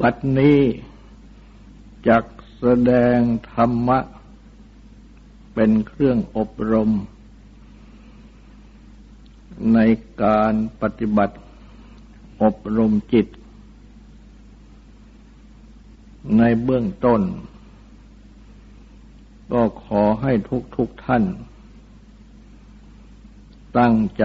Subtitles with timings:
[0.00, 0.60] บัดนี้
[2.08, 2.24] จัก
[2.58, 3.18] แสดง
[3.52, 3.98] ธรรมะ
[5.54, 6.90] เป็นเครื่องอบรม
[9.74, 9.78] ใน
[10.22, 11.36] การปฏิบัติ
[12.42, 13.26] อบรมจิต
[16.38, 17.22] ในเบื้องต้น
[19.52, 21.24] ก็ขอให้ทุกทุกท่าน
[23.78, 24.24] ตั้งใจ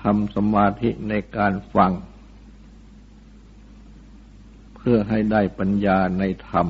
[0.00, 1.92] ทำสมาธิในการฟัง
[4.74, 6.66] เพื่อให้ได้ปัญญาในธรรม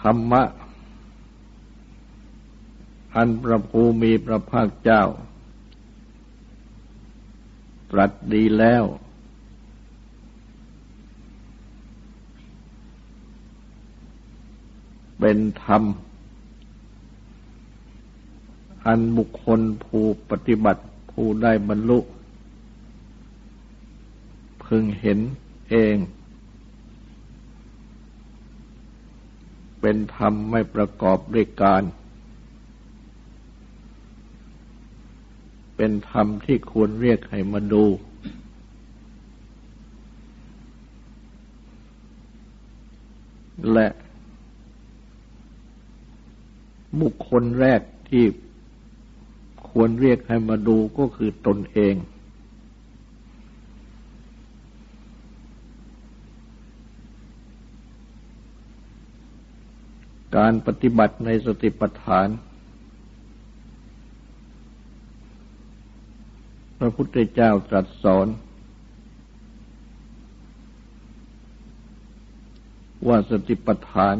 [0.00, 0.42] ธรรมะ
[3.14, 5.02] อันประภูมีพระภาคเจ้า
[7.90, 8.84] ตรัสดีแล้ว
[15.20, 15.82] เป็นธรรม
[18.86, 21.98] อันบุคคลผู้ปฏิบัติผู้ได้บรรลุ
[24.64, 25.18] พึงเห็น
[25.68, 25.96] เอง
[29.80, 31.82] เป็นธรรมไม่ประกอบด้วยการ
[35.76, 37.84] เป็นธรรมที่ควรเรียกให้มาดู
[43.72, 43.88] และ
[47.00, 48.24] บุคคลแรกที่
[49.70, 51.94] ควรเรียกให้มาดูก็คือตนเอง
[60.36, 62.28] การปฏิบัติในสติปัฏฐาน
[66.78, 68.26] พระพุทธเจ้าตรัสสอน
[73.08, 74.16] ว่าสติปัฏฐาน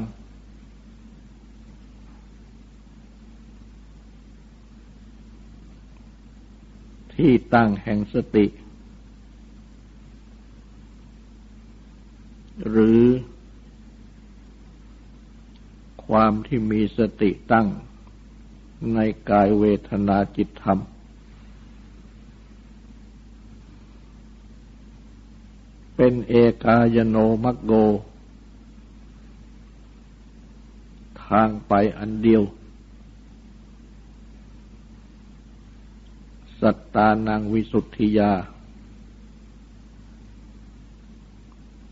[7.21, 8.47] ที่ตั้งแห่งสติ
[12.69, 13.03] หรือ
[16.07, 17.67] ความที่มีสติตั้ง
[18.95, 18.99] ใน
[19.31, 20.79] กายเวทนาจิตธรรม
[25.97, 27.73] เป็นเอกายโนมักโก
[31.25, 32.43] ทางไปอันเดียว
[36.61, 38.33] สัตตานังวิสุทธิยา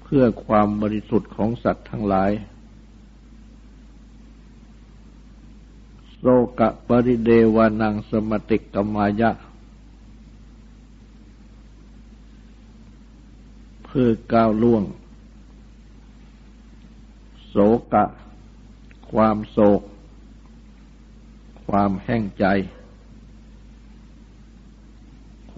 [0.02, 2.30] เพื่อความบริสุทธิ์ของสัตว์ทั้งหลาย
[6.16, 6.24] โส
[6.58, 9.30] กะปริเดวานังสมติกมายะ
[13.84, 14.84] เพื่อก้าวล่วง
[17.48, 17.56] โส
[17.92, 18.04] กะ
[19.10, 19.82] ความโศก
[21.66, 22.46] ความแห้งใจ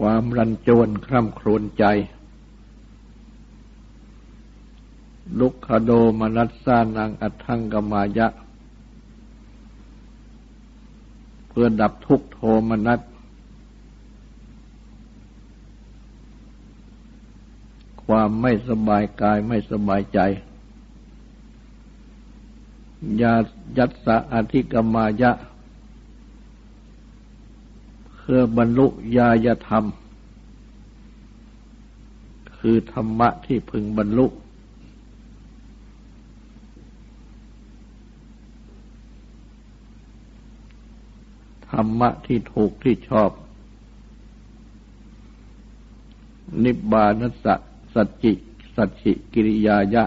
[0.00, 1.84] ความรันจวนคร่ำครวญใจ
[5.38, 5.90] ลุกขโด
[6.20, 8.28] มนัสสานังอัทังกมายะ
[11.48, 13.00] เพื่อดับทุกโทมนัส
[18.04, 20.18] ความไม่สบายกายไม่สบายใจ
[23.20, 23.34] ยา
[23.78, 25.32] ยัตสะอธิกมายะ
[28.32, 28.86] พื่อบรรลุ
[29.16, 29.84] ญาญธรรม
[32.58, 34.26] คือธรรมะที่พึงบรรลุ
[41.70, 43.30] ธรรมะที่ถูกที่ชอบ
[46.64, 47.54] นิบานสั
[47.94, 48.32] สัจจิ
[48.76, 50.04] สัจฉิกิริยายะ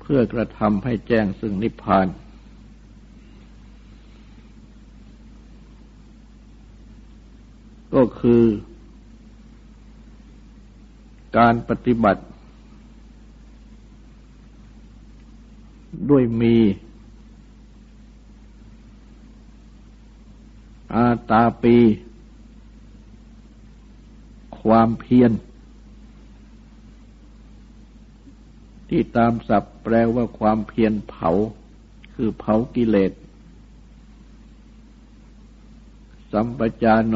[0.00, 2.08] เพื่อกระทำให้แจ้งซึ่งนิพพาน
[7.94, 8.44] ก็คือ
[11.36, 12.22] การปฏิบัติ
[16.10, 16.56] ด้วยมี
[20.94, 21.76] อาตาปี
[24.60, 25.32] ความเพียร
[28.88, 31.30] ที่ตามศัพท์แปลว่าความเพียรเผา
[32.14, 33.12] คือเผากิเลส
[36.32, 37.14] สัมปจาโน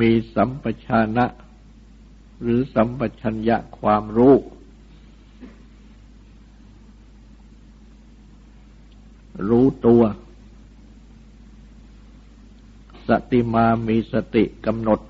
[0.00, 1.26] มีสัมปชานะ
[2.42, 4.34] หรือสัมปชัญญะความรู้
[9.48, 10.02] รู้ตัว
[13.08, 15.00] สติมามีสติกำหนด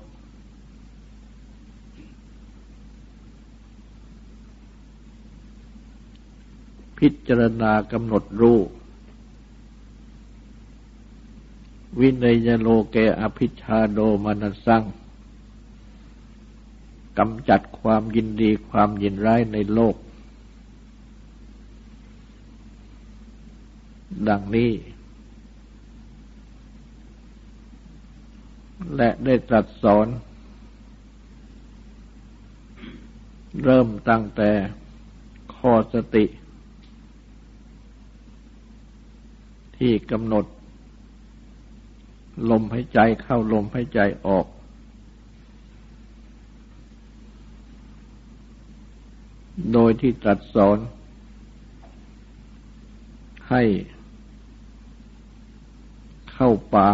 [6.97, 8.59] พิจารณากำหนดรู้
[11.99, 14.83] วินัยโลเกอภิชาโดมานสัง
[17.17, 19.95] กำจัดความยินดีความยินร้ายในโลก
[24.29, 24.71] ดังนี้
[28.95, 30.07] และได้ตรัสสอน
[33.63, 34.51] เริ่มตั้งแต่
[35.55, 36.25] ข้อสติ
[39.77, 40.45] ที่กำหนด
[42.49, 44.45] ลมหายใจเข้าลมหายใจออก
[49.73, 50.77] โดยที่ตรัสสอน
[53.49, 53.63] ให้
[56.31, 56.89] เข้าป่า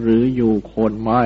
[0.00, 1.20] หรืออยู่โคนไม้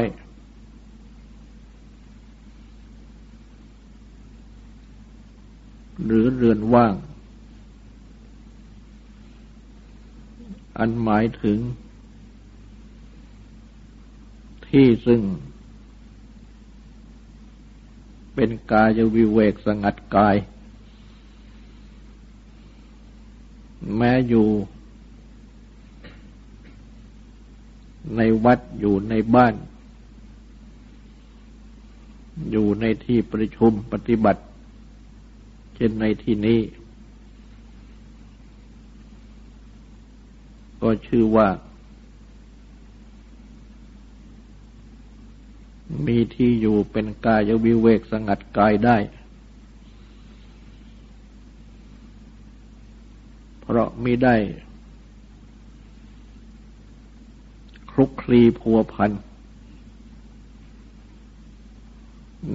[6.04, 6.94] หรือเรือนว่าง
[10.78, 11.58] อันหมายถึง
[14.68, 15.22] ที่ซึ่ง
[18.34, 20.36] เป็นกายวิเวกสงัดกาย
[23.96, 24.48] แม้อยู่
[28.16, 29.54] ในวัดอยู่ในบ้าน
[32.50, 34.42] อยู่ในที่ประชุมปฏิบัติ
[35.74, 36.58] เช่นในที่นี้
[40.86, 41.48] ก็ชื่อว่า
[46.06, 48.96] มีที่อยู่เป็นกายวิเวกสงัดกายได้
[53.60, 54.36] เพราะมิได้
[57.90, 59.10] คลุกคลีพัวพัน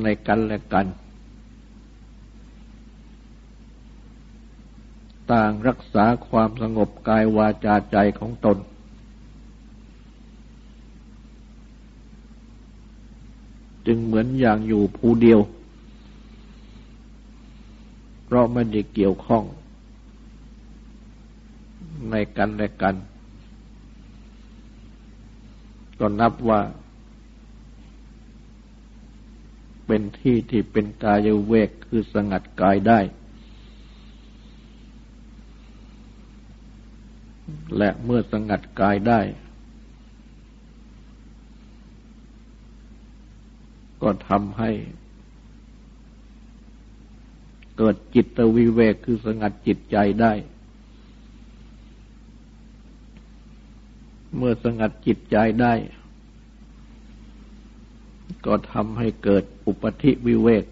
[0.02, 0.86] ในกันและกัน
[5.34, 8.58] ต่างรักษาความสงบกายวาจาใจของตน
[13.86, 15.40] จึงเหมือนอย่างอยู่ผู้เดียว
[18.24, 19.44] เพราะไม่ได้เกี่ยวข้อง
[22.10, 22.96] ในกันและกัน
[26.00, 26.62] ก็นับว่า
[29.86, 33.00] เป็นที่ที่เป็นกายเวกคือสงัดกายได้
[37.78, 39.22] และเมื่อสงัดกายได้
[44.02, 44.72] ก็ทำให้
[47.78, 50.34] เกิดจิตวิเวกคือสงัดจิตใจได้
[54.38, 55.74] เมื่อสงัดจิตใจได้
[58.46, 60.64] ก็ทำให้เกิดอุปธิวิเวก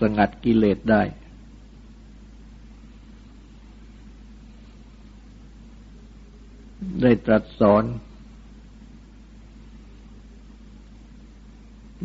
[0.00, 1.02] สงัดกิเลสได้
[7.02, 7.84] ได้ตรัสสอน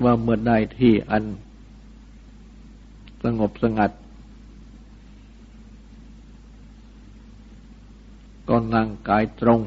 [0.03, 1.23] ว่าเมื่อได้ที่อัน
[3.23, 3.91] สงบสงัด
[8.49, 9.59] ก็นั่งกายตรง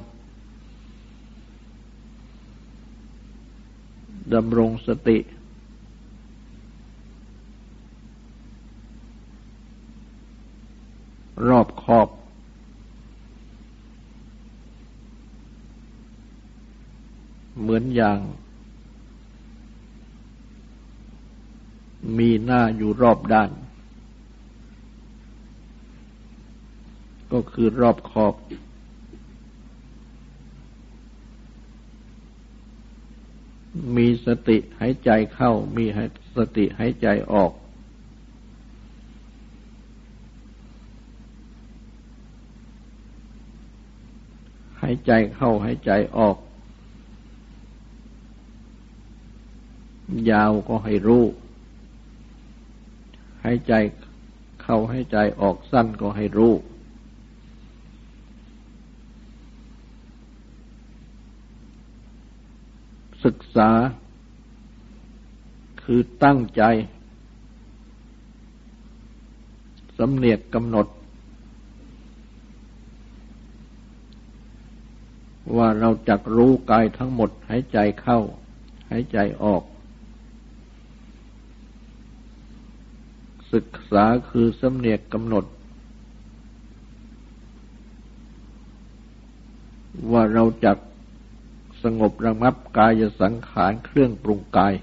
[4.35, 5.19] ดำรงสติ
[11.49, 12.09] รอบขอบ
[17.61, 18.19] เหมือนอย่าง
[22.19, 23.50] มีหน้าอยู่รอบด้าน
[27.33, 28.35] ก็คือรอบขอบ
[33.97, 35.85] มีสติหายใจเข้า มี
[36.37, 37.52] สติหายใจออก
[44.83, 46.37] หายใจเข้าหายใจออก
[50.31, 51.25] ยาวก็ให้รู้
[53.45, 53.73] หายใจ
[54.62, 56.52] เข้าให้ใจออกสั้นก็ให้รู้
[63.25, 63.71] ศึกษา
[65.83, 66.62] คือตั้งใจ
[69.99, 70.87] สสำเนียกกำหนด
[75.57, 78.19] ว่าเราจักรู้กายทั้งหมดหายใจเข้า
[78.90, 79.62] หายใจออก
[83.52, 85.45] ศึกษาคือสำเนียกกำหนด
[90.12, 90.78] ว่าเราจัก
[91.83, 94.75] สงบระงับกายสังขารเครื่องปรุงกาย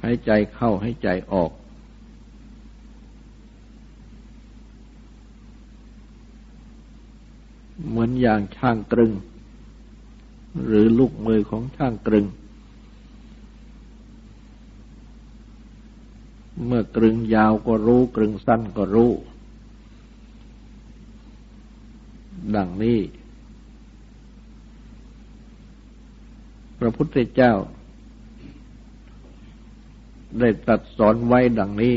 [0.00, 1.50] ใหายใจเข้าให้ใจออก
[7.88, 9.12] เหมือนอย่างช่างกรึง
[10.66, 12.26] หรือลูกมือของช่างกรึง
[16.64, 19.12] เมื่อกรึงยาวก็รู้ กรึงสั้นก็รู้
[22.56, 22.98] ดังนี้
[26.78, 27.52] พระพุทธเจ้า
[30.40, 31.96] ได้ตรัสสอนไว้ดังนี้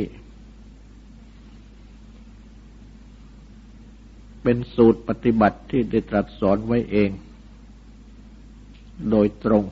[4.44, 7.10] เป็นสูตรปฏิบัติที่ได้ตรัสสอนไว้เอง
[9.12, 9.64] โดยตรง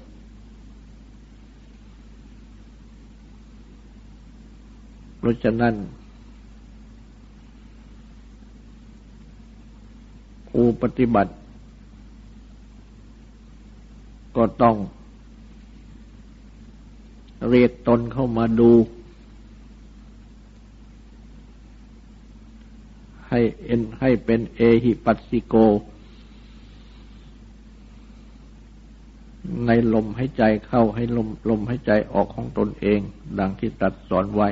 [5.14, 5.73] เพ ราะฉะนั้น
[10.49, 11.31] ผู้ปฏิบัติ
[14.37, 14.75] ก็ต้อง
[17.49, 18.71] เรียกตนเข้ามาดู
[23.29, 25.55] ให้เอ็นให้เป็นเอหิปัสสิโก
[29.65, 32.99] ในลมให้ใจเข้าให้ลมลมให้ใจออกของตนเอง
[33.39, 34.49] ดังที่ตัดสอนไว้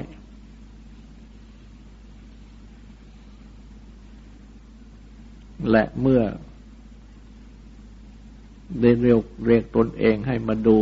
[5.72, 6.22] และเมื่อ
[8.82, 10.78] ได้เรียกเรียกตนเองให้มาดู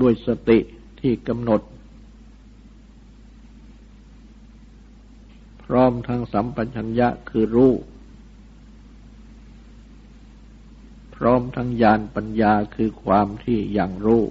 [0.00, 0.58] ด้วยสติ
[1.00, 1.60] ที่กำหนด
[5.64, 7.72] พร้อมทั้งสัมปัญญะคือรู้
[11.16, 14.22] พร้อมทั้งญาณปัญญาคือความที่อย่างรู้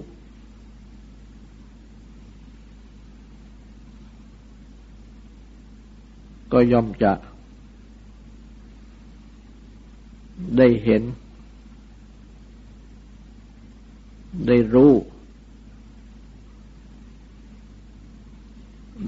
[6.52, 7.12] ก็ย่อมจะ
[10.58, 11.02] ได้เห็น
[14.46, 14.92] ได้รู้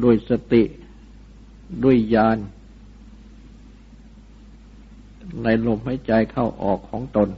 [0.02, 0.62] ด้วยสติ
[1.84, 2.38] ด้วยญาณ
[5.42, 7.28] ในลมหายใจเข้าออกของตน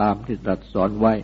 [0.00, 1.14] ตามที่ตรัสสอนไว้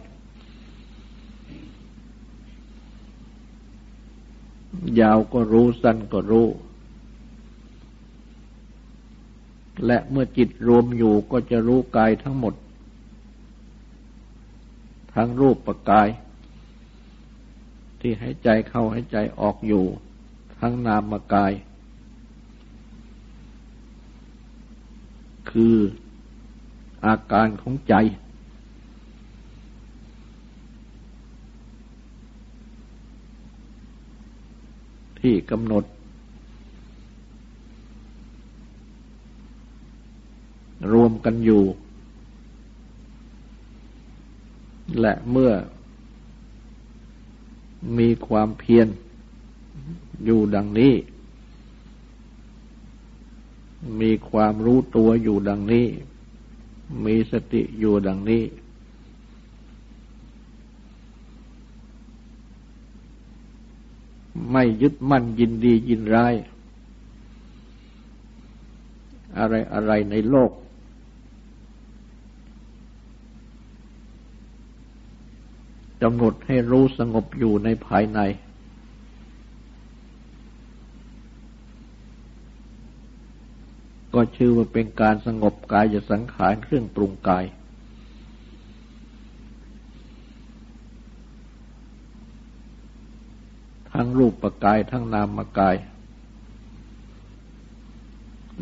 [5.01, 6.47] ยาวก็รู้สั้นก็รู้
[9.87, 12.55] และเมื่อจิตรวมอยู่ก็จะรู้กายทั้งหมด
[15.15, 16.09] ทั้งรูปประกาย
[18.01, 19.85] ที่หายใจเข้าหายใจออกอยู่
[20.61, 21.53] ทั้งนามกาย
[25.51, 25.77] คือ
[27.07, 27.95] อาการของใจ
[35.21, 35.85] ที่กำหนด
[40.93, 41.63] รวมกันอยู่
[45.01, 45.53] และเมื่อ
[47.99, 48.89] มีความเพียร
[50.25, 50.95] อยู่ดังนี้
[54.01, 55.87] มีความรู้ตัวอยู่ดังนี้
[57.05, 58.43] มีสติอยู่ดังนี้
[64.53, 66.35] ไม่ยึดมั่นยินดียินร้าย
[69.39, 78.21] อะไรอะไรในโลกำหนดให้รู้สงบอยู่ในภายใน
[84.15, 87.45] ก็ชื่อว่าเป็นการสงบกายสังขารเครื่องปรุงกาย
[93.93, 95.77] ทั้งรูปปกายทั้งนามกาย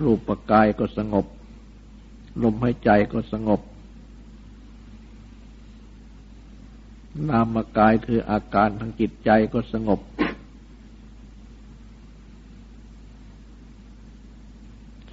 [0.03, 1.27] รูปปกายก็สงบ
[2.43, 3.61] ลมหายใจก็สงบ
[7.29, 10.01] นามกายคืออาการทางจิตใจก็สงบ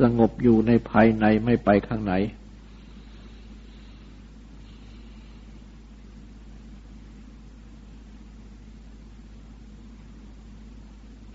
[0.02, 2.14] สงบอยู่ในภายในไม่ไปข้างไหน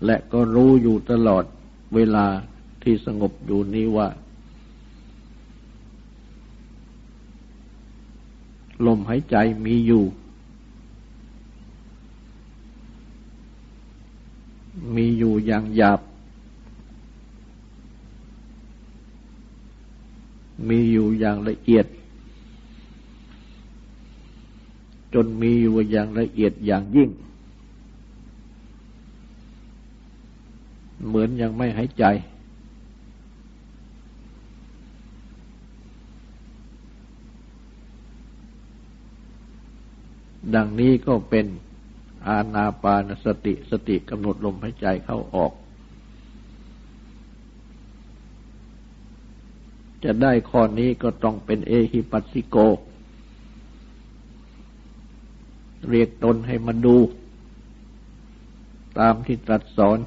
[0.05, 1.43] และก็รู้อยู่ตลอด
[1.95, 2.25] เวลา
[2.83, 4.07] ที่สงบอยู่นี้ว่า
[8.85, 10.03] ลมหายใจมีอยู่
[15.57, 16.01] อย่างหยาบ
[20.67, 21.85] มีอยู่อย่างละเอียด
[25.13, 27.09] จนมีอยู่อย่างละเอียดอย่างยิ่ง
[31.07, 32.03] เหมือนยังไม่หายใจ
[40.55, 41.45] ดังนี้ก็เป็น
[42.27, 45.53] อาณาปานสติสติกำหนดลมหายใจเข้าออก
[50.03, 52.57] จะได้ข้อนี้ก็ต้องเป็นเอหิปัสสิโก
[55.89, 56.97] เรียกตนให้มาดู
[58.99, 59.97] ตามที่ตรัสสอน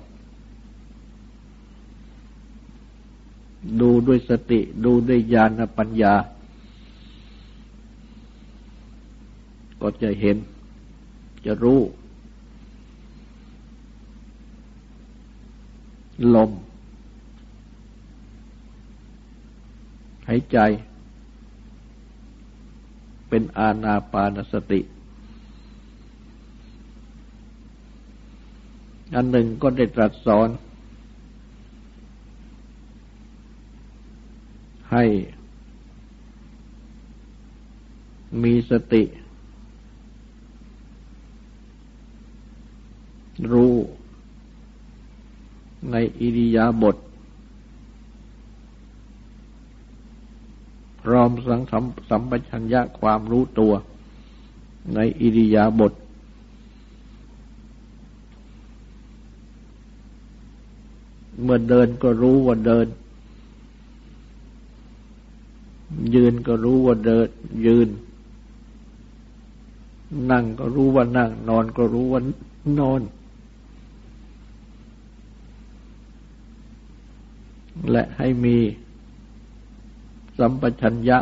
[3.81, 6.15] ดูด้วยสติดูด้วยญาณปัญญา
[9.81, 10.37] ก็จะเห็น
[11.47, 11.81] จะรู้
[16.35, 16.51] ลม
[20.29, 20.59] หายใจ
[23.29, 24.81] เป็นอาณาปานสติ
[29.15, 30.49] อันหนึ่งก็ได้ตรัสสอน
[34.93, 35.05] ให้
[38.43, 39.03] มีสติ
[43.53, 43.75] รู้
[45.93, 46.97] ในอิริยาบถ
[51.03, 53.73] พร้อมสังสัมสัมปชัญญะความรู้ตัว
[54.95, 55.93] ในอิริยาบถ
[61.43, 62.87] เมื่อเดินก็รู้ว่าเดิน
[66.15, 67.29] ยืนก็รู้ว่าเดิน
[67.67, 67.89] ยืน
[70.31, 72.21] นั่งก็รู้ว่านั่ง นอนก็รู้ว่า
[72.81, 73.01] นอน
[77.91, 78.57] และให้มี
[80.39, 81.19] สัมปชัญญะ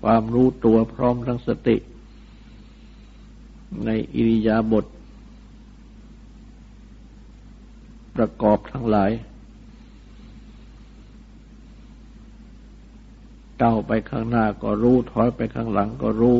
[0.00, 1.76] ความรู้ตัวพร้อมทั้งสติ
[3.84, 4.84] ในอิริยาบถ
[8.16, 9.10] ประกอบทั้งหลาย
[13.62, 16.38] ก้าวไปข้างหน้าก็รู้ ถอยไปข้างหลังก็รู้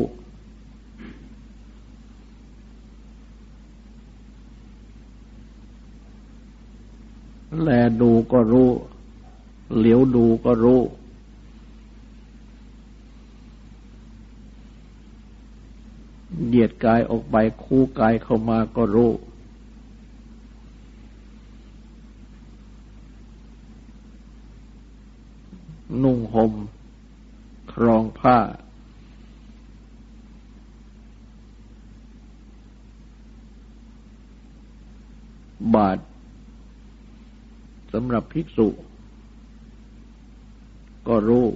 [7.61, 7.69] แล
[8.01, 8.69] ดูก็รู้
[9.75, 10.81] เหลียวดูก็รู้
[16.45, 19.11] เหยียดกายออกไปคู่กายเข้ามาก็รู้
[26.03, 26.53] นุ่งห่ม
[27.73, 28.37] ครองผ้า
[35.75, 35.99] บาท
[37.93, 38.67] สำหรับภิกษุ
[41.07, 41.47] ก็รู้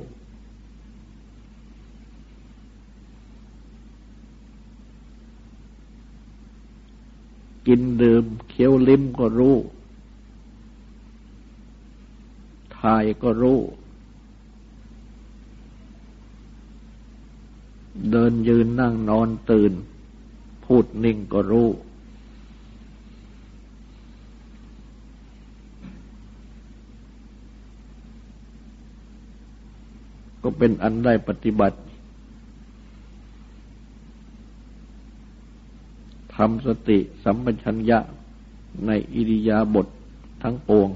[7.74, 9.58] กินดื่มเคี้ยวลิ้มก็รู้
[12.78, 13.60] ถ่ายก็รู้
[18.12, 19.72] เดินยืนนั่งนอนตื่น
[20.66, 21.70] พูดนิ่งก็รู้
[30.42, 38.00] ก็เป็นอันได้ปฏิบัติำสติสัมปชัญญะ
[38.86, 39.90] ในอิริยาบถท
[40.44, 40.90] ทั้งปวง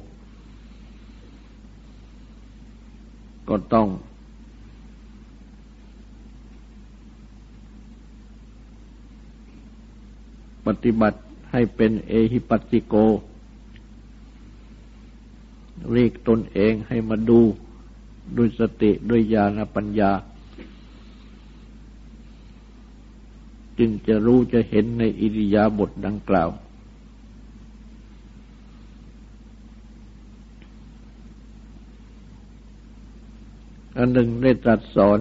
[3.50, 3.88] ก็ต้อง
[10.66, 11.20] ปฏิบัติ
[11.52, 12.96] ให้เป็นเอหิปัสสิโก
[15.94, 17.42] เรียกตนเองให้มาดู
[18.38, 20.12] ด้วยสติด้วยญาณปัญญา
[23.80, 26.50] จึงจะรู้จะเห็นในอิริยาบถดังกล่าว
[33.98, 35.20] อันหนึ่งได้ตรัสสอน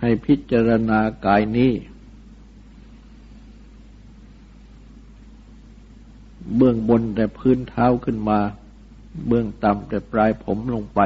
[0.00, 1.72] ให้พิจารณากายนี้
[6.56, 8.38] เบื้องบนแต่พื้นเท้าขึ้นมา
[9.26, 11.00] เบื้องต่ำแต่ปลายผมลงไป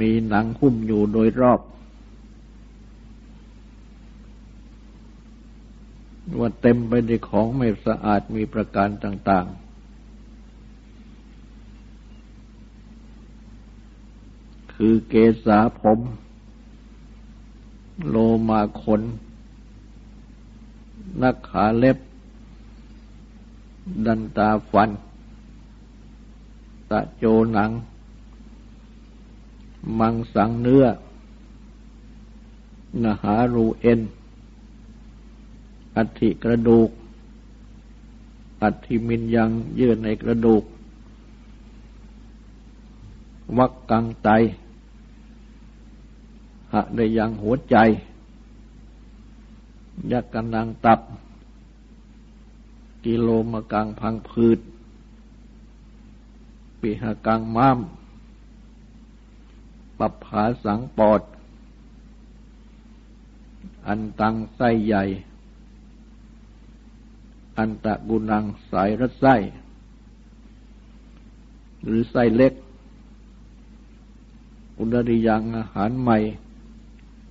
[0.00, 1.60] มีหนังหุ้มอยู่โดยรอบ
[6.38, 9.68] ว่าเต็มไปด้วยของไม่สะอาดมีประการต่าง ๆ
[14.74, 15.98] คือเกษาผม
[18.06, 18.16] โล
[18.48, 19.02] มาขน
[21.22, 21.98] นักขาเล็บ
[24.06, 24.90] ดันตาฟัน
[26.90, 27.70] ตะโจหนัง
[29.98, 30.84] มังสังเนื้อ
[33.02, 34.00] นหารูเอ็น
[35.96, 36.90] อัฐิกระดูก
[38.62, 40.64] อัฐิมินยังเยื่อในกระดูก
[43.58, 44.28] วักกังไต
[46.72, 47.76] หะได้ยังหัวใจ
[50.12, 51.00] ยักกันนังตับ
[53.04, 54.58] กิโลมกังพังพืช
[56.80, 57.78] ปิหกังม้าม
[59.98, 61.22] ปับผาสังปอด
[63.86, 65.04] อันตังไส้ใหญ่
[67.58, 69.34] อันตะกุนังสายรัดไส้
[71.84, 72.52] หรือไส้เล็ก
[74.78, 76.18] อุดริยังอาหารใหม่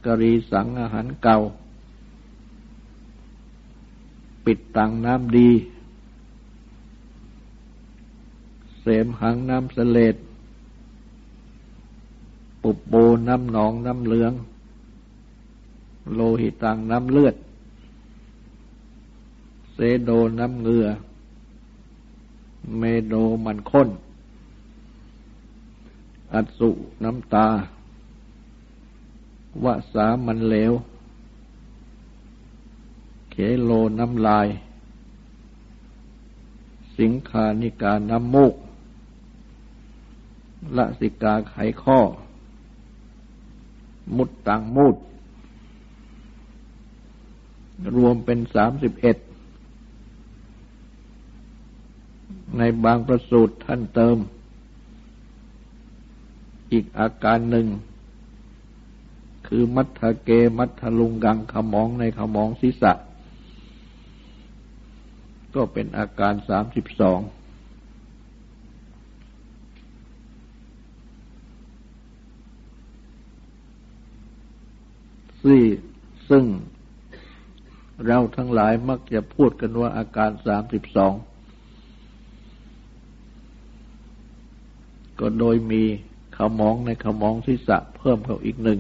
[0.06, 1.40] กรีสังอาหารเก่า
[4.46, 5.50] ปิดตังน้ำดี
[8.80, 10.16] เสมหังน้ำเสลด
[12.70, 12.96] ปุบโบ
[13.28, 14.34] น้ำหนองน้ำเหลือง
[16.14, 17.36] โลหิตังน้ำเลือด
[19.74, 20.88] เซโดน้ำเงือ
[22.78, 23.14] เมโด
[23.46, 23.90] มันข้น
[26.34, 26.70] อัสุ
[27.04, 27.48] น้ำตา
[29.64, 30.74] วะสามันเหลว
[33.32, 34.48] เขโลน้ำลาย
[36.98, 38.56] สิงคานิกาน้ำมูก
[40.78, 42.00] ละสิกาไขข้อ
[44.16, 44.96] มุดตังมูด
[47.96, 49.18] รวมเป็นสามสิบเอ็ด
[52.58, 54.18] ในบางประสูตรท่านเติม
[56.72, 57.68] อีกอาการหนึ่ง
[59.48, 62.94] คือมัทเก มัทลุงกังขมองในขมองศีรษะ
[65.56, 75.66] ก็เป็นอาการสามสิบสองี่
[76.30, 76.44] ซึ่ง
[78.06, 81.14] เราทั้งหลายมักจะพูดกันว่าอาการสามสิบสอง
[85.20, 85.84] ก็โดยมี
[86.38, 88.80] ขมองในขมองศีรษะเพิ่มเข้าอีกหนึ่ง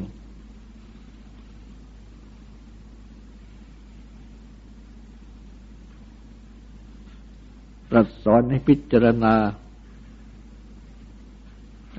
[7.89, 9.35] ตรัสสอนให้พิจารณา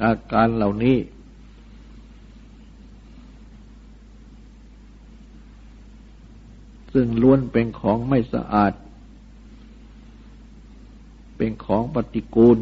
[0.05, 0.97] อาการเหล่านี้
[6.93, 8.73] ซึ่งล้วนเป็นของไม่สะอาด
[11.37, 12.59] เป็นของปฏิกูล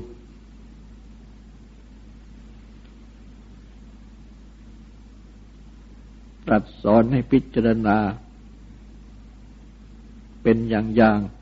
[6.46, 7.98] ตรัสสอนให้พิจารณา
[10.42, 11.36] เป็นอย่างๆ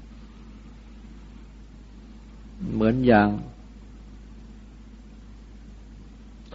[2.72, 3.28] เหมือนอย่าง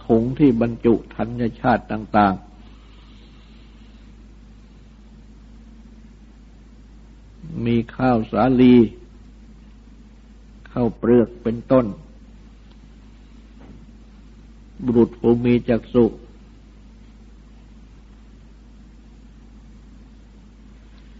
[0.04, 2.49] ถุงที่บรรจุธัญชาติต่าง ๆ
[7.66, 8.74] มีข้าวสาลี
[10.70, 11.86] ข้าวเปลือกเป็นต้น
[14.84, 16.04] บุรุษผู้มีจักสุ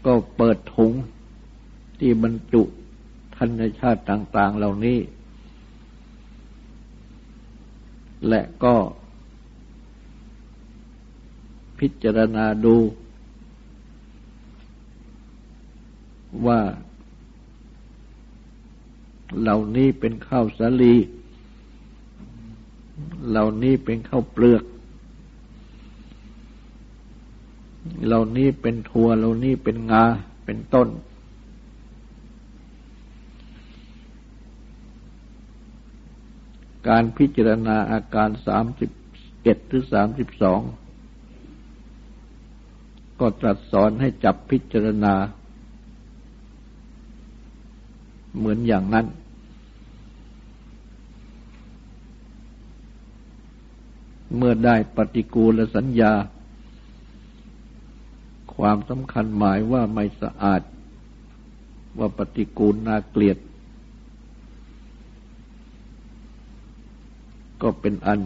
[0.06, 0.92] ก็เปิดถุง
[1.98, 2.62] ที่บรรจุ
[3.34, 4.98] พันธชาติต่าง ๆ เหล่านี้
[8.28, 8.76] และก็
[11.78, 12.76] พิจารณาดู
[16.46, 16.60] ว่า
[19.40, 20.94] เหล่านี้เป็นข้าวสาลี
[23.28, 24.64] เหล่านี้เป็นข้าวเปลือก
[28.06, 30.04] เหล่านี้เป็นถั่ว เหล่านี้เป็นงา
[30.44, 30.88] เป็นต้น
[36.88, 38.90] การพิจารณาอาการสามสิบ
[39.42, 40.60] เอ็ดหรือสามสิบสอง
[43.20, 45.14] ก็ตรัสสอนให้จับพิจารณา
[48.36, 49.06] เหมือนอย่างนั้น
[54.36, 56.12] เมื่อได้ปฏิกูลสัญญา
[58.54, 60.62] ความสำคัญหมายว่าไม่สะอาด
[61.98, 63.38] ว่าปฏิกูลน่าเกลียด
[67.62, 68.20] ก็เป็นอัน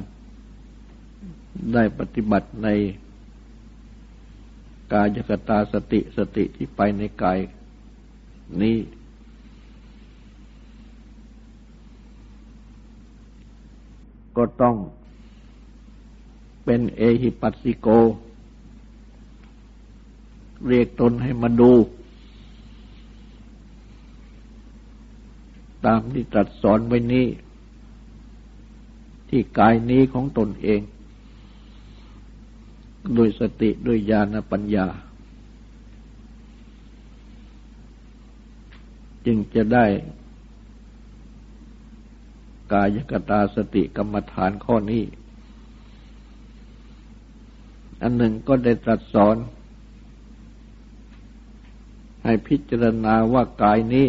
[1.75, 2.69] ได้ปฏิบัติใน
[4.93, 7.39] กายกตาสติสติที่ไปในกาย
[8.63, 8.77] นี้
[14.37, 14.77] ก็ต้อง
[16.65, 17.89] เป็นเอหิปัสสิโก
[20.67, 21.73] เรียกตนให้มาดู
[25.87, 27.27] ตามที่ตรัสสอนไว้นี้
[29.29, 30.81] ที่กายนี้ของตนเอง
[33.15, 34.87] โดยสติด้วยญาณปัญญา
[39.27, 39.85] จึงจะได้
[42.73, 45.05] กายกตาสติกรรมฐานข้อนี้
[48.01, 49.37] อันหนึ่งก็ได้ตรัสสอน
[52.25, 54.09] ให้พิจารณาว่ากายนี้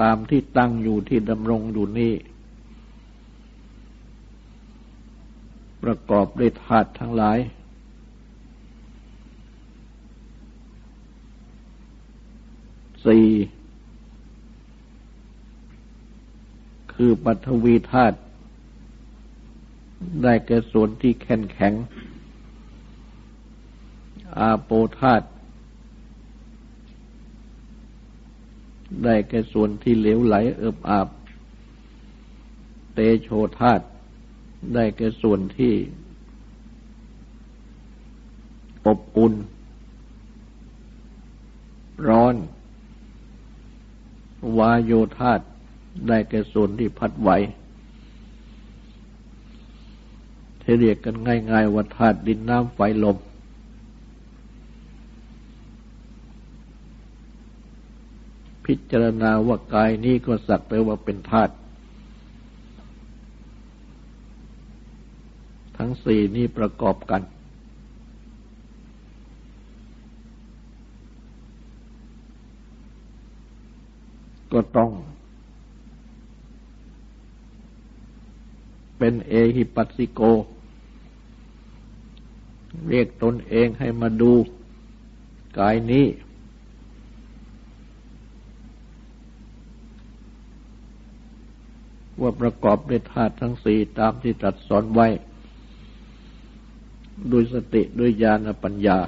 [0.00, 2.14] ตามที่ตั้งอยู่ที่ดำรงอยู่นี้
[5.82, 7.38] ประกอบด้วยธาตุทั้งหลาย
[13.06, 13.28] สี่
[16.92, 18.18] คือปัทวีธาตุ
[20.22, 21.74] ได้แก่ส่วนที่แข็งแข็ง
[24.38, 25.26] อาโปธาตุ
[29.04, 31.08] ได้แก่ส่วนที่เหลวไหลเอิบอาบ
[32.94, 33.28] เตโช
[33.60, 33.84] ธาตุ
[34.74, 35.74] ได้แก่ส่วนที่
[38.86, 39.34] อบอุ่น
[42.08, 42.34] ร้อน
[44.58, 45.40] วาโยธาต
[46.08, 47.30] ได้แก่ส่วนที่พัดไหว
[50.60, 53.16] เทเรียกกันง่ายๆว่าธาตุดินน้ำไฟลม
[58.64, 61.52] พิจารณาว่ากายนี้ก็สักแต่ว่าเป็นธาตุ
[65.76, 67.22] ทั้งสี่นี้ประกอบกัน
[74.52, 74.90] ก็ต้อง
[78.98, 80.20] เป็นเอหิปัสสิโก
[82.88, 84.32] เรียกตนเองให้มาดู
[85.58, 86.06] กายนี้
[92.20, 95.06] ว่าประกอบด้วยธาตุทั้งสี่ตามที่ตรัสสอนไว้
[97.32, 98.98] ด้วยสติด้วยญาณปัญญา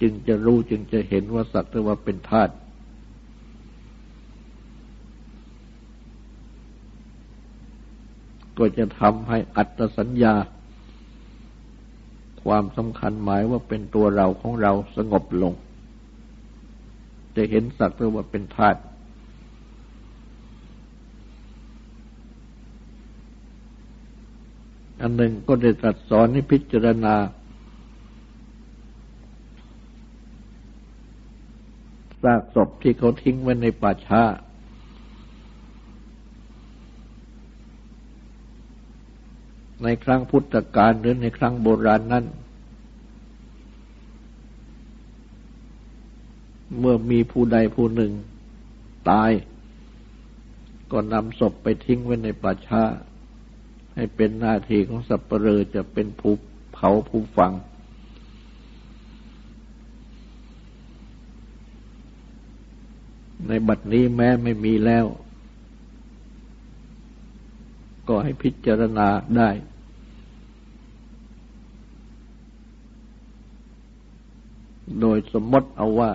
[0.00, 2.54] จึงจะรู้จึงจะเห็นว่าสัตว์ว่าเป็นธาตุ
[8.58, 10.34] ก็จะทำให้อัตสัญญา
[12.44, 15.52] ความสำคัญหมายว่าเป็นตัวเราของเราสงบลง
[17.36, 18.80] จะเห็นสักตว์ว่าเป็นธาตุ
[25.00, 27.14] อันหนึ่งก็ได้ตรัสสอนให้พิจารณา
[32.22, 34.22] ซากศพที่เขาทิ้งไว้ในป่าช้า
[39.82, 42.24] ในครั้งพุทธกาลหรือในครั้งโบราณนั้น
[46.78, 48.12] เมื่อมีผู้ใดผู้หนึ่ง
[49.10, 49.30] ตาย
[50.92, 52.82] ก็นำศพไปทิ้งไว้ในป่าช้า
[53.94, 56.34] ให้เป็นหน้าที่ของสัปเหร่อจะเป็นผู้
[56.72, 57.52] เผาผู้ฟัง
[63.48, 65.04] ในบัดนี้แม้ไม่มีแล้ว
[68.08, 69.50] ก็ให้พิจารณาได้
[75.00, 76.10] โดยสมมติเอาว่า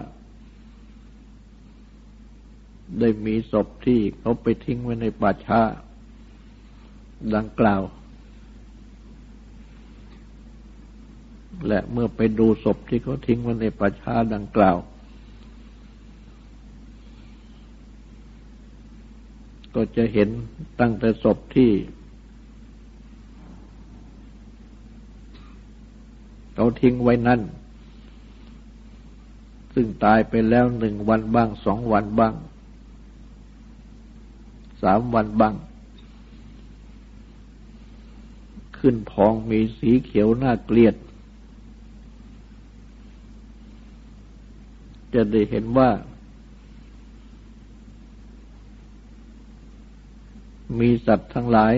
[3.00, 5.62] ได้มีศพที่เขาไปทิ้งไว้ในป่าช้า
[7.36, 7.82] ดังกล่าว
[11.68, 14.78] และเมื่อไปดูศพที่เขาทิ้งไว้ในป่าช้าดังกล่าว
[19.76, 20.30] ก็จะเห็น
[20.80, 21.72] ตั้งแต่ศพที่
[26.56, 27.42] เขาทิ้งไว้นั่น
[29.80, 32.34] ซึ่งตายไปแล้วหนึ่งวันบ้างสองวันบ้าง
[34.82, 35.56] สามวันบ้าง
[38.78, 40.96] ขึ้นพองมีสีเขียวน่าเกลียด
[45.14, 45.90] จะได้เห็นว่า
[50.80, 51.74] มีสัตว์ทั้งหลาย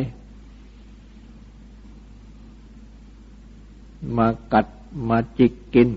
[4.17, 4.67] มากัด
[5.09, 5.89] มาจิกกิน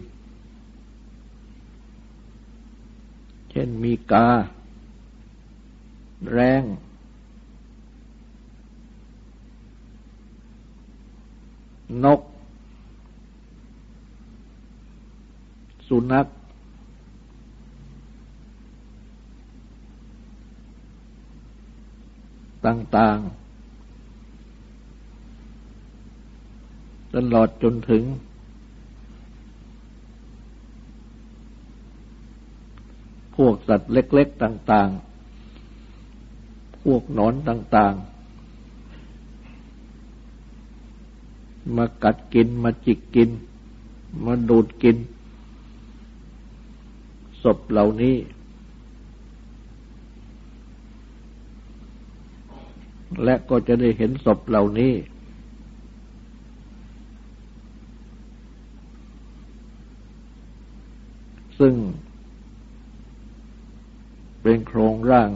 [3.55, 4.29] เช่นมีกา
[6.33, 6.62] แรง
[12.05, 12.21] นก
[15.88, 16.27] สุนัข
[22.67, 23.43] ต่างๆ
[27.15, 28.03] ตลอดจนถึง
[33.47, 34.91] วกสัตว์เล็ก ๆต่าง
[36.07, 38.13] ๆ พวกนอนต่าง ๆ
[41.77, 43.31] มากัดกินมาจิกกิน
[44.25, 44.97] มาดูดกิน
[47.43, 48.17] ศพเหล่านี้
[53.25, 54.93] และก็จะได้เห็นศพเหล่านี้
[61.59, 61.75] ซึ่ง
[64.43, 65.31] เป็นโครงร่าง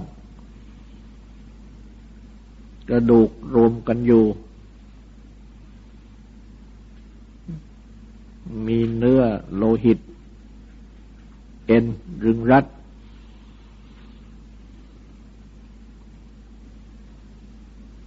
[2.88, 4.25] กระดูกรวมกันอยู่
[8.66, 9.23] มีเนื้อ
[9.57, 9.99] โลหิต
[11.66, 11.85] เอ็น
[12.25, 12.64] รึงรัด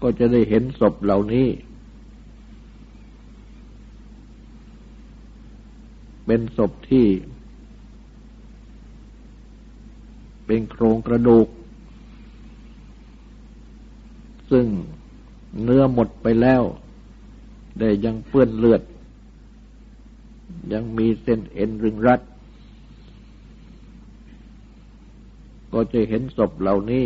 [0.01, 1.47] ก็จะได้เห็นศพเหล่านี้
[6.25, 7.05] เป็นศพที่
[10.51, 11.47] เป็นโครงกระดูก
[14.51, 14.65] ซึ่ง
[15.63, 16.63] เนื้อหมดไปแล้ว
[17.77, 18.81] แต่ยังเปื้อนเลือด
[20.73, 22.21] ยังมีเส้นเอ็นรึงรัด
[25.73, 27.05] ก็จะเห็นศพเหล่านี้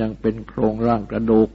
[0.00, 1.48] ยังเป็นโครงร่างกระดูก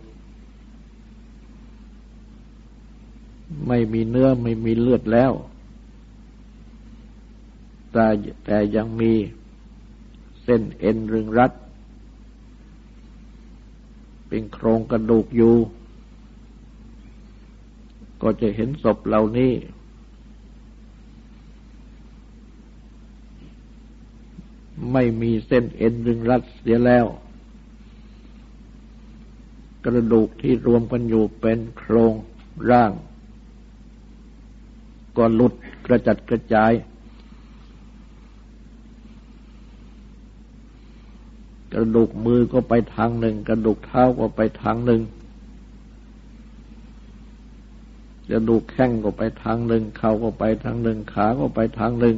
[3.68, 5.34] ไม่มีเนื้อไม่มีเลือดแล้ว
[7.92, 8.08] แต่
[8.46, 9.14] แต่ยังมี
[10.44, 11.52] เส้นเอ็นรึงรัด
[14.28, 15.56] เป็นโครงกระดูกอยู่
[18.22, 19.54] ก็จะเห็นศพเหล่านี้
[24.92, 27.06] ไม่มีเส้นเอ็นรึงรัดเสียแล้ว
[29.86, 32.14] กระดูกที่รวมกันอยู่เป็นโครง
[32.70, 32.92] ร่าง
[35.18, 35.54] ก็หลุด
[35.86, 36.72] กระจัดกระจาย
[41.74, 45.02] กระดูกมือก็ไปทางหนึ่ง กระดูกเท้าก็ไปทางหนึ่ง
[48.32, 52.18] กระดูกแข้งก็ไปทางหนึ่ง เข่าก็ไปทางหนึ่ง ขาก็ไปทางหนึ่ง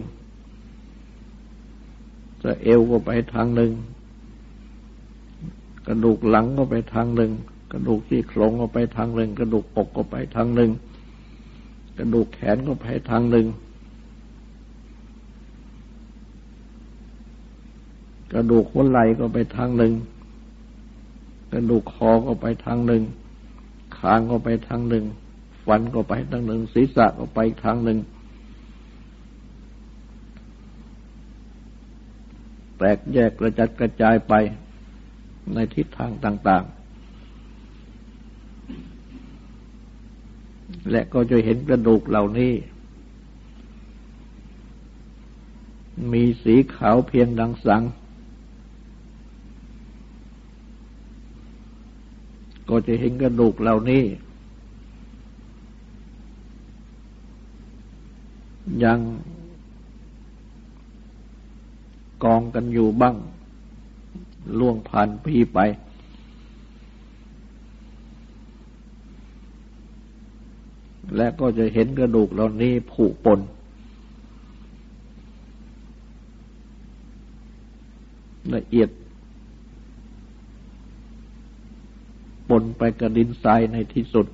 [2.43, 3.71] จะเอวก็ไปทางหนึ่ง
[5.87, 7.31] กระดูกหลังก็ไปทางหนึ่ง
[7.71, 10.71] กระดูกที่โครงก็ไปทางหนึ่ง กระดูกอกก็ไปทางหนึ่ง
[11.97, 13.47] กระดูกแขนก็ไปทางหนึ่ง
[18.31, 19.93] กระดูกหัวไหล่ก็ไปทางหนึ่ง
[21.51, 23.03] กระดูกคอก็ไปทางหนึ่ง
[23.97, 25.05] คางก็ไปทางหนึ่ง
[25.65, 27.99] ฟันก็ไปทางหนึ่ง ศีรษะก็ไปทางหนึ่ง
[32.77, 34.33] แตกแยกกระจัดกระจายไป
[35.53, 36.81] ในทิศทางต่าง ๆ
[40.91, 42.53] และก็จะเห็นกระดูกเหล่านี้
[46.13, 47.83] มีสีขาวเพียงดังสัง
[52.73, 54.03] ก็จะเห็นกระดูกเหล่านี้
[58.83, 58.99] ยัง
[62.23, 63.15] กองกันอยู่บ้าง
[64.59, 65.59] ล่วงผ่านปีไป
[71.15, 73.39] และก็จะเห็นกระดูกเหล่านี้ผุปน
[78.55, 78.89] ละเอียด
[82.51, 84.27] ปนไปกับดินทรายในที่สุด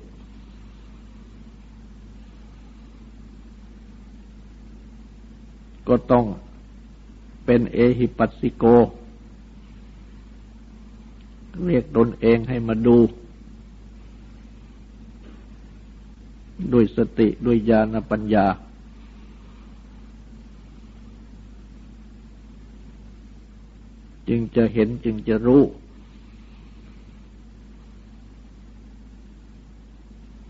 [5.88, 6.24] ก็ต้อง
[7.44, 8.64] เป็นเอหิปัสสิโก
[11.66, 12.96] เรียกตนเองให้มาดู
[16.72, 18.46] ด้วยสติด้วยญาณปัญญา
[24.28, 25.62] จึงจะเห็นจึงจะรู้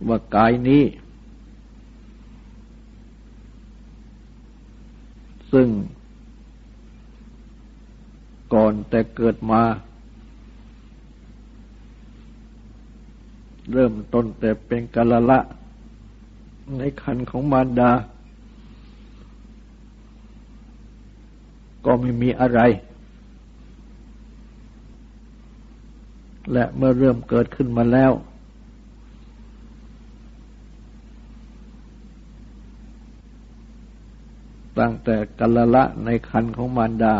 [0.08, 0.84] ว่ากายนี้
[5.52, 5.68] ซึ่ง
[8.54, 9.62] ก่อนแต่เกิดมา
[13.72, 15.38] เริ่มต้นแต่เป็นกาละละ
[16.78, 17.90] ในคันของมารดา
[21.84, 22.60] ก็ไม่มีอะไร
[26.52, 28.12] และเมื่อเริ่มเกิดขึ้นมาแล้ว
[34.78, 37.14] ตั้งแต่กัลละในคันของมารดา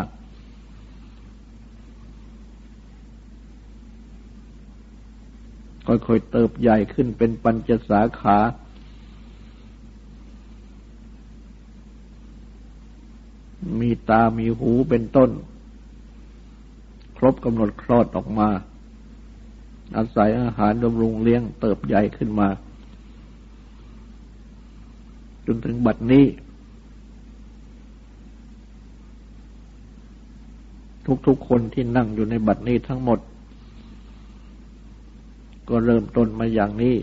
[5.87, 8.37] ค่อยๆเติบใหญ่ขึ้นเป็นปัญจสาขา
[13.79, 15.29] มีตามีหูเป็นต้น
[17.17, 18.49] ครบกำหนดคลอดออกมา
[19.97, 22.47] อาศัยอาหารบำรุงเลี้ยงเติบใหญ่ขึ้นมา
[25.45, 26.25] จนถึงบัดนี้
[31.27, 33.19] ทุกๆคนที่นั่งอยู่ในบัดนี้ทั้งหมด
[35.69, 36.95] ก็เริ่มต้นมาอย่างนี้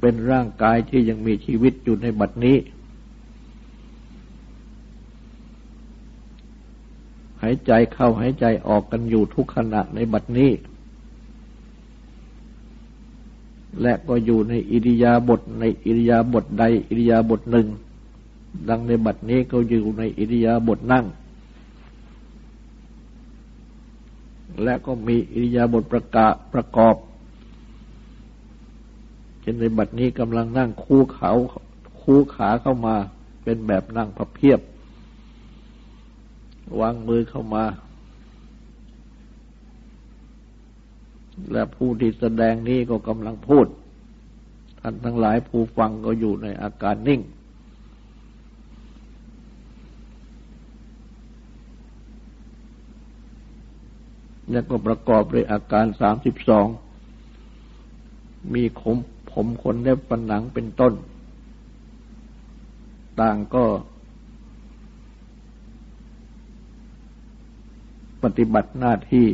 [0.00, 2.56] เป็นร่างกายที่ยังมีชีวิตอยู่ในบัดนี้
[7.42, 10.50] หายใจเข้าหายใจออกกันอยู่ทุกขณะในบัดนี้
[13.82, 17.66] และก็อยู่ในอิริยาบถในอิริยาบถใดอิริยาบถหนึ่ง
[18.68, 21.04] ดังในบัดนี้ก็อยู่ในอิริยาบถนั่ง
[24.62, 26.96] และก็มีอิริยาบถประกาประกอบ
[29.40, 31.30] เช่นในบัดนี้กำลังนั่งคู่เขา
[32.00, 32.96] คู่ขาเข้ามา
[33.44, 34.60] เป็นแบบนั่งพับเพียบ
[36.80, 37.64] วางมือเข้ามา
[41.52, 43.66] และผู้ที่แสดงนี้ก็กำลังพูด
[44.80, 47.20] ท่านทั้งหลายผู้ฟังก็อยู่ในอาการนิ่ง
[54.50, 56.66] และก็ประกอบด้วยอาการสามสิบสอง
[58.54, 58.98] มีขม
[59.30, 60.92] ผมขนเล็บปันหนังเป็นต้น
[63.20, 63.64] ต่างก็
[68.22, 69.26] ปฏิบัติหน้าที่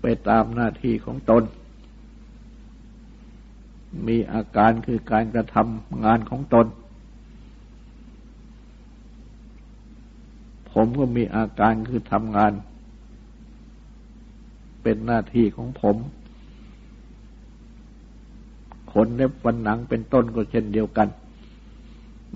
[0.00, 1.42] ไปตามหน้าที่ของตน
[4.06, 6.66] มีอาการคือการกระทำงานของตน
[10.72, 12.52] ผมก็มีอาการคือทำงาน
[14.82, 15.96] เป็นหน้าที่ของผม
[18.92, 21.08] ขนเล็บฟันหนังเป็นต้นก็เช่นเดียวกัน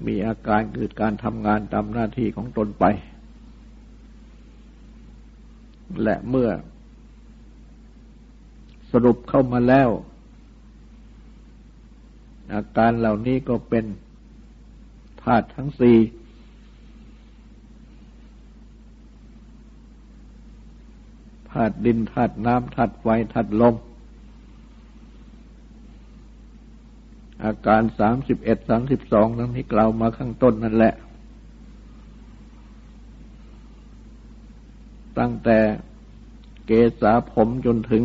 [0.07, 2.85] มีอาการคือการทำงานตามหน้าที่ของตนไป
[6.03, 6.49] และเมื่อ
[8.93, 9.90] สรุปเข้ามาแล้ว
[12.55, 13.84] อาการเหล่านี้ก็เป็น
[15.22, 15.99] ธาตุทั้งสี่
[21.51, 23.76] ธาตุดินธาตุน้ำธาตุไฟธาตุลม
[27.45, 30.95] อาการสามสิบเอ็ดสามสิบสองนั้นที่กล่าวมาข้างต้นนั่นแหละ
[35.18, 35.59] ตั้งแต่
[36.66, 36.70] เก
[37.01, 38.03] ษาผมจนถึง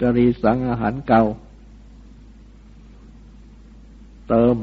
[0.00, 1.22] กรีสังอาหารเก่า
[4.28, 4.56] เติม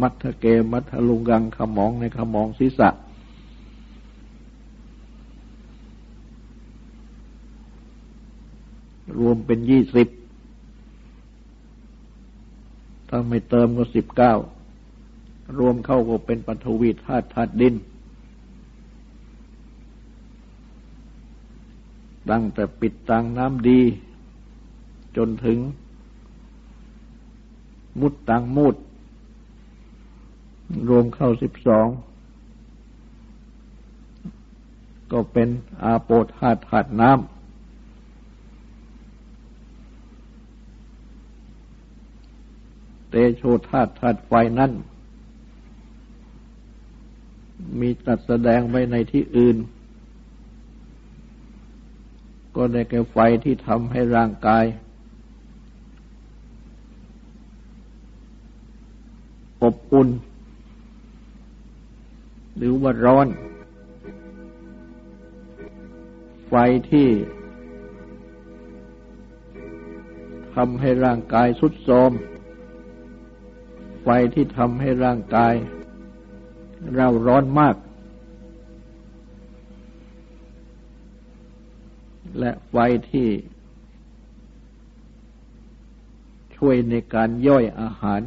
[0.00, 2.90] มัทเกมัทลุงกังขมองในขมองศีรษะ
[9.18, 10.08] รวมเป็นยี่สิบ
[13.08, 14.34] ถ้าไม่เติมก็สิบเก้า
[15.58, 17.74] รวมเข้าก็เป็นปฐวีธาตุธาตุดิน
[22.30, 23.80] ตั้งแต่ปิดตังน้ำดี
[25.16, 25.58] จนถึง
[28.00, 28.76] มุดตังมุด
[30.88, 31.86] รวมเข้าสิบสอง
[35.12, 35.48] ก็เป็น
[35.84, 37.34] อาโปธาตุธาตุน้ำ
[43.10, 44.72] เตโชธาตุธาตุไฟนั้น
[47.80, 49.56] มีตัดแสดงไว้ในที่อื่น
[52.56, 54.64] ก็ได้แก่ไฟที่ทำให้ร่างกาย
[59.62, 60.08] อบอุ่น
[62.56, 63.26] หรือว่าร้อน
[66.48, 66.54] ไฟ
[66.90, 67.08] ที่
[70.54, 72.12] ทำให้ร่างกายสุดโทม
[74.02, 75.54] ไฟที่ทำให้ร่างกาย
[76.96, 77.76] เราร้อนมาก
[82.38, 82.76] และไฟ
[83.10, 83.28] ที่
[86.56, 88.20] ช่วยในการย่อยอาหาร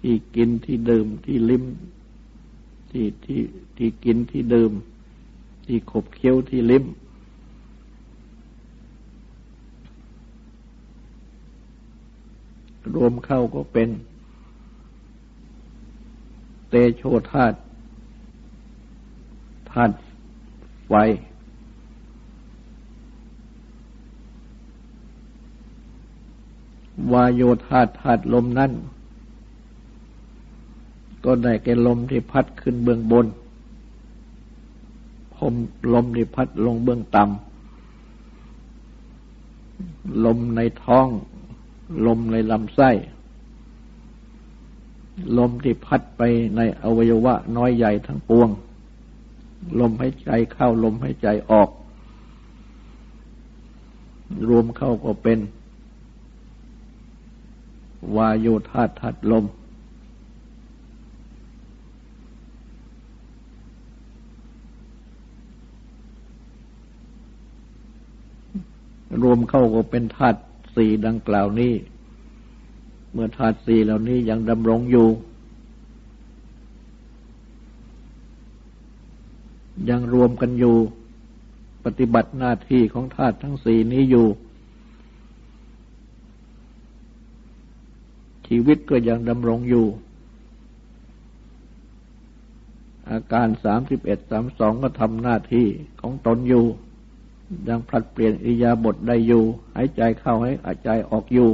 [0.00, 1.64] ที่กินที่ดื่มที่ลิ้ม
[2.90, 3.40] ที่ที่
[3.76, 4.72] ที่กินที่ดื่ม
[5.66, 6.84] ที่ขบเคี้ยวที่ลิ้ม
[12.94, 13.88] รวมเข้าก็เป็น
[16.68, 17.58] เตโชธาตุ
[19.78, 19.96] ธาตุ
[20.88, 20.94] ไฟ
[27.12, 28.72] วายโยธาธาตุลมนั่น
[31.24, 33.26] ก็ได้แก่ลมที่พัดขึ้นเบื้องบน
[35.36, 35.54] คม
[35.94, 41.06] ลมที่พัดลงเบื้องต่ำ ลมในท้อง
[42.06, 42.90] ลมในลำไส้
[45.38, 46.22] ลมที่พัดไป
[46.56, 48.50] ในอวัยวะน้อยใหญ่ทั้งปวง
[49.80, 51.70] ลมให้ใจเข้าลมให้ใจออก
[54.48, 55.38] รวมเข้าก็เป็น
[58.16, 59.44] วายโยธาทัดลม
[69.22, 70.40] รวมเข้าก็เป็นธาตุ
[70.76, 71.74] สี่ดังกล่าวนี้
[73.12, 75.08] เมื่อธาตุสี่เหล่านี้ยังดำรงอยู่
[79.90, 80.76] ยังรวมกันอยู่
[81.84, 84.26] ปฏิบัติหน้าที่ของธาตุทั้งสี่นี้อยู่
[88.46, 89.86] ชีวิตก็ยังดำรงอยู่
[93.10, 95.66] อาการสามสิบเอ็ดสามสองก็ทำหน้าที่
[96.00, 96.64] ของตนอยู่
[97.68, 101.50] ยังผลัดเปลี่ยนอิยาบทได้อยู่ หายใจเข้าให้หายใจออกอยู่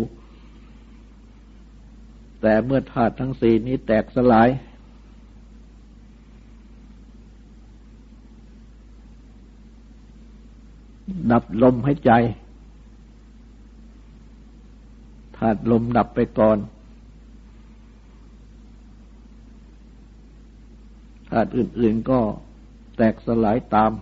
[2.41, 4.49] แต่เมื่อธาตุทั้งสี่นี้แตกสลาย
[11.31, 12.13] ดับลมหายใจ
[15.37, 16.59] ธาตุลมดับไปก่อน
[21.31, 22.21] ธาตุอื่น ๆก็
[22.97, 23.93] แตกสลายตาม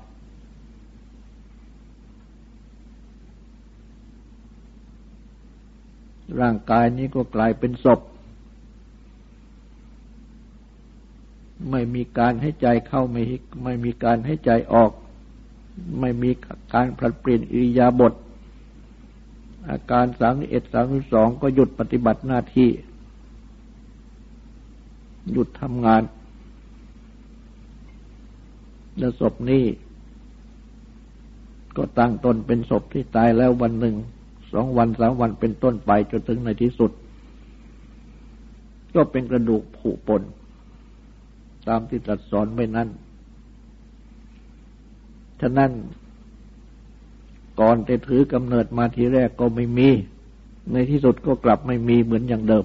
[6.41, 8.01] ร่างกายนี้ก็กลายเป็นศพ
[11.71, 13.23] ไม่มีการให้ใจเข้าไม่
[13.65, 14.91] ไม่มีการให้ใจออก
[16.01, 16.31] ไม่มี
[16.75, 18.13] การผลัดเปลี่ยนอิริยาบถ
[19.71, 22.71] อาการสามเอ็ดสามสองก็หยุดปฏิบัติหน้าที่
[25.33, 26.03] หยุดทำงาน
[28.99, 29.65] และศพนี้
[31.77, 33.97] ก็ตั้งตนเป็นศพที่ตายแล้ววันหนึ่ง
[34.53, 36.91] สองวันสามวันเป็นต้นไปจนถึงในที่สุด
[38.95, 40.23] ก็เป็นกระดูกผุปน
[41.69, 42.89] ตามที่ตรัสสอนไว้นั้น
[45.43, 45.71] ฉะนั้น
[47.61, 49.89] ก่อนจะถือกำเนิดมาทีแรกก็ไม่มี
[50.73, 52.65] ในที่สุดก็กลับไม่มีเหมือนอย่างเดิม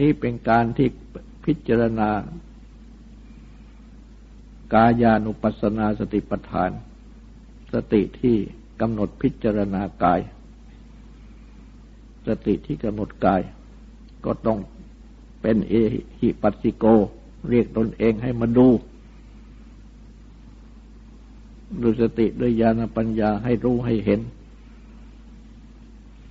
[0.00, 0.88] นี่เป็นการที่
[1.44, 2.08] พิจารณา
[4.74, 6.70] กายานุปัสสนาสติปัฏฐาน
[7.72, 8.36] สติที่
[8.80, 10.20] กำหนดพิจารณากาย
[12.26, 13.40] สติที่กำหนดกาย
[14.24, 14.58] ก็ต้อง
[15.40, 15.74] เป็นเอ
[16.20, 16.84] หิปัสสิโก
[17.48, 18.68] เรียกตนเองให้มาดู
[21.82, 24.20] ดูสติด้วยญาณปัญญาให้รู้ให้เห็น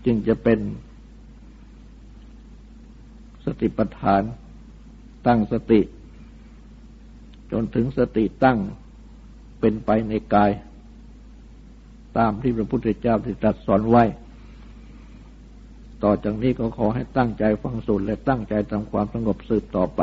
[0.06, 0.60] จึงจะเป็น
[3.46, 4.24] สติปัฏฐาน
[5.28, 5.82] ตั้งสติ
[7.52, 8.58] จนถึงสติตั้ง
[9.60, 10.52] เป็นไปในกาย
[12.18, 14.04] ตามที่พระพุทธเจ้าที่ตรัสสอนไว้
[16.04, 20.02] ต่อจากนี้ก็ขอให้ตั้งใจฟังสูตรและตั้งใจทำความสงบสืบต่อไป